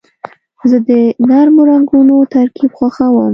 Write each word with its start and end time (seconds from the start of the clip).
زه 0.69 0.77
د 0.87 0.89
نرمو 1.29 1.61
رنګونو 1.71 2.15
ترکیب 2.33 2.71
خوښوم. 2.77 3.29